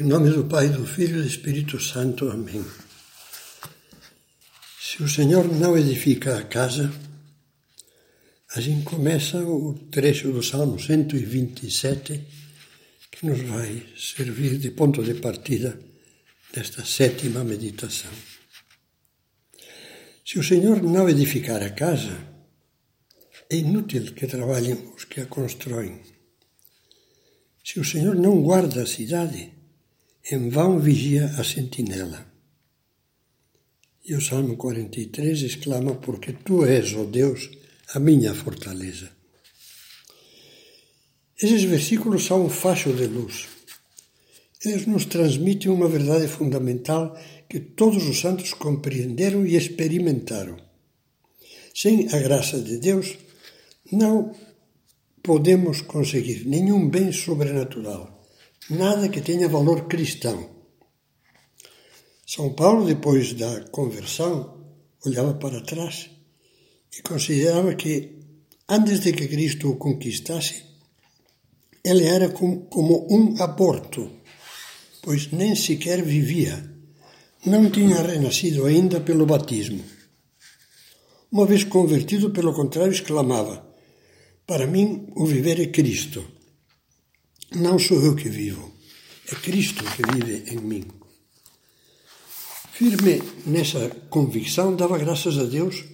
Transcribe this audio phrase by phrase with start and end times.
[0.00, 2.30] Em nome do Pai, do Filho e do Espírito Santo.
[2.30, 2.64] Amém.
[4.80, 6.90] Se o Senhor não edifica a casa,
[8.56, 12.26] assim começa o trecho do Salmo 127,
[13.10, 15.78] que nos vai servir de ponto de partida
[16.54, 18.10] desta sétima meditação.
[20.24, 22.16] Se o Senhor não edificar a casa,
[23.50, 26.00] é inútil que trabalhem os que a constroem.
[27.62, 29.60] Se o Senhor não guarda a cidade,
[30.30, 32.24] em vão vigia a sentinela.
[34.04, 37.50] E o Salmo 43 exclama: Porque tu és, ó Deus,
[37.94, 39.10] a minha fortaleza.
[41.40, 43.48] Esses versículos são um facho de luz.
[44.64, 47.18] Eles nos transmitem uma verdade fundamental
[47.48, 50.56] que todos os santos compreenderam e experimentaram.
[51.74, 53.18] Sem a graça de Deus,
[53.90, 54.32] não
[55.20, 58.21] podemos conseguir nenhum bem sobrenatural
[58.70, 60.50] nada que tenha valor cristão.
[62.26, 64.64] São Paulo, depois da conversão,
[65.04, 66.10] olhava para trás
[66.96, 68.18] e considerava que,
[68.68, 70.64] antes de que Cristo o conquistasse,
[71.84, 74.10] ele era como um aborto,
[75.02, 76.70] pois nem sequer vivia,
[77.44, 79.82] não tinha renascido ainda pelo batismo.
[81.30, 83.66] Uma vez convertido, pelo contrário, exclamava:
[84.46, 86.24] Para mim, o viver é Cristo
[87.54, 88.72] não sou eu que vivo,
[89.30, 90.84] é Cristo que vive em mim.
[92.72, 95.84] Firme nessa convicção, dava graças a Deus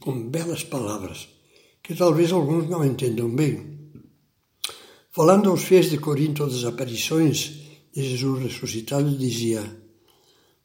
[0.00, 1.28] com belas palavras,
[1.82, 3.76] que talvez alguns não entendam bem.
[5.10, 9.62] Falando aos fiéis de Corinto das aparições de Jesus ressuscitado, dizia: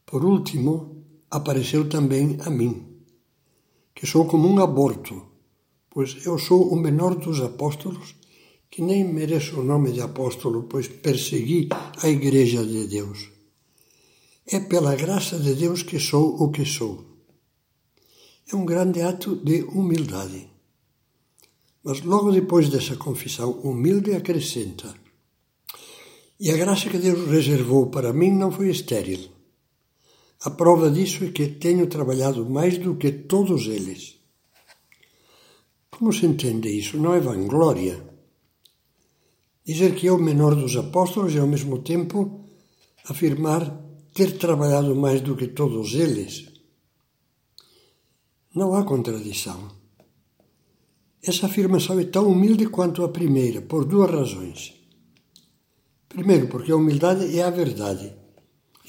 [0.05, 2.85] Por último, apareceu também a mim,
[3.95, 5.25] que sou como um aborto,
[5.89, 8.20] pois eu sou o menor dos apóstolos
[8.71, 11.67] que nem mereço o nome de apóstolo, pois persegui
[12.01, 13.29] a Igreja de Deus.
[14.47, 17.05] É pela graça de Deus que sou o que sou.
[18.49, 20.47] É um grande ato de humildade.
[21.83, 24.95] Mas logo depois dessa confissão humilde acrescenta:
[26.39, 29.29] E a graça que Deus reservou para mim não foi estéril.
[30.43, 34.15] A prova disso é que tenho trabalhado mais do que todos eles.
[35.89, 36.97] Como se entende isso?
[36.97, 38.10] Não é vanglória
[39.65, 42.45] dizer que é o menor dos apóstolos e, ao mesmo tempo,
[43.05, 43.79] afirmar
[44.13, 46.47] ter trabalhado mais do que todos eles.
[48.53, 49.71] Não há contradição.
[51.23, 54.73] Essa afirmação é tão humilde quanto a primeira, por duas razões.
[56.09, 58.13] Primeiro, porque a humildade é a verdade.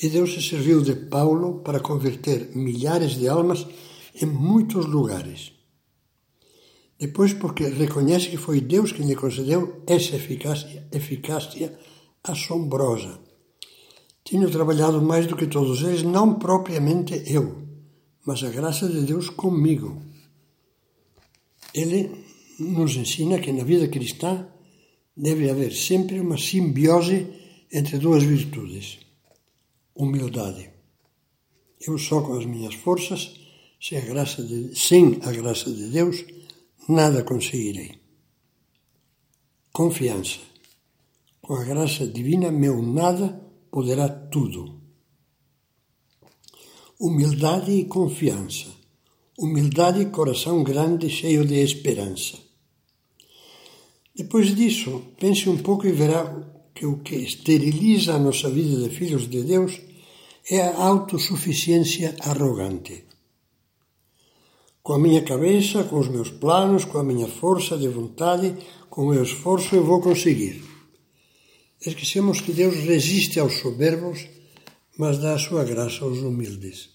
[0.02, 3.66] E Deus se serviu de Paulo para converter milhares de almas
[4.20, 5.52] em muitos lugares.
[7.02, 11.76] Depois, porque reconhece que foi Deus quem lhe concedeu essa eficácia, eficácia
[12.22, 13.18] assombrosa.
[14.22, 17.66] Tenho trabalhado mais do que todos eles, não propriamente eu,
[18.24, 20.00] mas a graça de Deus comigo.
[21.74, 22.24] Ele
[22.60, 24.46] nos ensina que na vida cristã
[25.16, 27.26] deve haver sempre uma simbiose
[27.72, 29.00] entre duas virtudes:
[29.92, 30.70] humildade.
[31.84, 33.40] Eu só com as minhas forças,
[33.80, 36.24] sem a graça de, sem a graça de Deus,
[36.88, 38.00] nada conseguirei.
[39.72, 40.38] Confiança.
[41.40, 44.80] Com a graça divina, meu nada poderá tudo.
[46.98, 48.66] Humildade e confiança.
[49.38, 52.38] Humildade e coração grande, cheio de esperança.
[54.14, 56.24] Depois disso, pense um pouco e verá
[56.74, 59.80] que o que esteriliza a nossa vida de filhos de Deus
[60.50, 63.11] é a autossuficiência arrogante
[64.82, 68.56] com a minha cabeça, com os meus planos, com a minha força de vontade,
[68.90, 70.62] com o meu esforço eu vou conseguir.
[71.80, 74.26] Esquecemos que Deus resiste aos soberbos,
[74.98, 76.90] mas dá a sua graça aos humildes.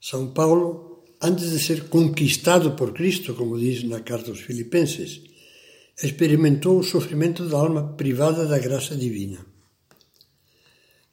[0.00, 5.22] São Paulo, antes de ser conquistado por Cristo, como diz na carta aos Filipenses,
[6.02, 9.44] experimentou o sofrimento da alma privada da graça divina.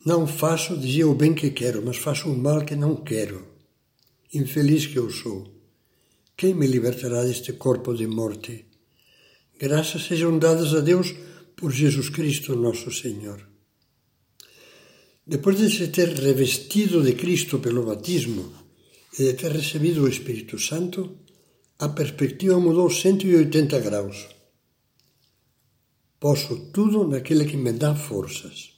[0.06, 3.48] Não faço, dizia, o bem que quero, mas faço o mal que não quero.
[4.34, 5.61] Infeliz que eu sou.
[6.42, 8.66] Quem me libertará deste corpo de morte?
[9.60, 11.14] Graças sejam dadas a Deus
[11.56, 13.48] por Jesus Cristo, nosso Senhor.
[15.24, 18.52] Depois de se ter revestido de Cristo pelo batismo
[19.20, 21.16] e de ter recebido o Espírito Santo,
[21.78, 24.28] a perspectiva mudou 180 graus.
[26.20, 28.72] Posso tudo naquele que me dá forças.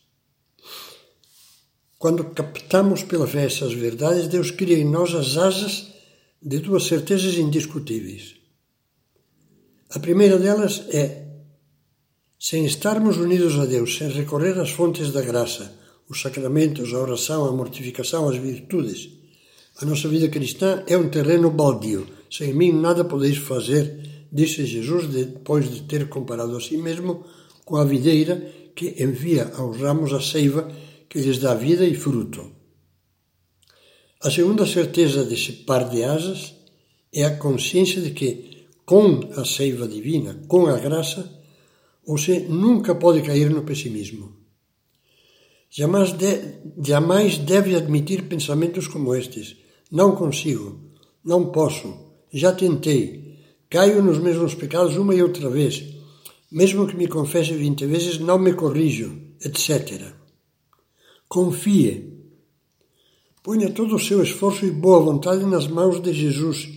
[1.97, 5.92] Quando captamos pela fé essas verdades, Deus cria em nós as asas
[6.43, 8.35] de duas certezas indiscutíveis.
[9.89, 11.25] A primeira delas é:
[12.37, 15.79] sem estarmos unidos a Deus, sem recorrer às fontes da graça,
[16.09, 19.09] os sacramentos, a oração, a mortificação, as virtudes.
[19.81, 22.05] A nossa vida cristã é um terreno baldio.
[22.29, 27.23] Sem mim nada podeis fazer, disse Jesus depois de ter comparado a si mesmo
[27.63, 28.35] com a videira
[28.75, 30.69] que envia aos ramos a seiva
[31.07, 32.62] que lhes dá vida e fruto.
[34.23, 36.55] A segunda certeza desse par de asas
[37.11, 41.29] é a consciência de que, com a seiva divina, com a graça,
[42.07, 44.33] você nunca pode cair no pessimismo.
[45.69, 46.39] Jamais, de,
[46.81, 49.57] jamais deve admitir pensamentos como estes.
[49.91, 50.79] Não consigo,
[51.21, 51.93] não posso,
[52.31, 53.39] já tentei,
[53.69, 55.83] caio nos mesmos pecados uma e outra vez,
[56.49, 60.13] mesmo que me confesse vinte vezes, não me corrijo, etc.
[61.27, 62.12] Confie.
[63.43, 66.69] Ponha todo o seu esforço e boa vontade nas mãos de Jesus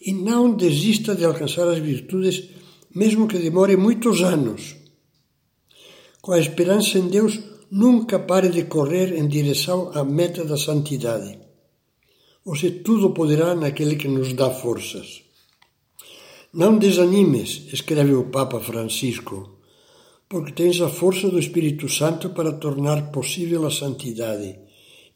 [0.00, 2.48] e não desista de alcançar as virtudes,
[2.94, 4.76] mesmo que demore muitos anos.
[6.20, 11.40] Com a esperança em Deus, nunca pare de correr em direção à meta da santidade.
[12.44, 15.22] Você tudo poderá naquele que nos dá forças.
[16.54, 19.58] Não desanimes, escreve o Papa Francisco,
[20.28, 24.56] porque tens a força do Espírito Santo para tornar possível a santidade.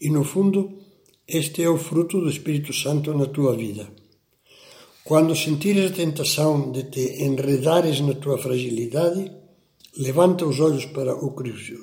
[0.00, 0.85] E no fundo,
[1.28, 3.88] este é o fruto do Espírito Santo na tua vida.
[5.02, 9.32] Quando sentires a tentação de te enredares na tua fragilidade,
[9.96, 11.32] levanta os olhos para o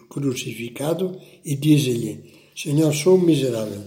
[0.09, 3.83] crucificado e diz-lhe: Senhor, sou miserável,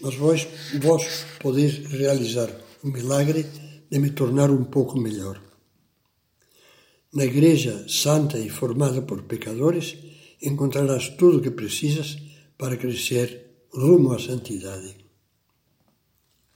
[0.00, 0.46] mas vós,
[0.80, 2.50] vós podeis realizar
[2.82, 3.46] o milagre
[3.90, 5.40] de me tornar um pouco melhor.
[7.14, 9.96] Na Igreja Santa e formada por pecadores,
[10.42, 12.18] encontrarás tudo o que precisas
[12.56, 14.96] para crescer rumo à santidade.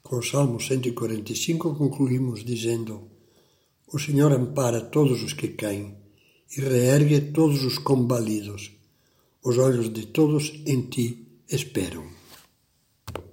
[0.02, 3.08] Com o Salmo 145 concluímos dizendo:
[3.86, 5.96] O Senhor ampara todos os que caem
[6.56, 8.72] e reergue todos os combalidos.
[9.44, 12.23] Os olhos de todos em ti esperam.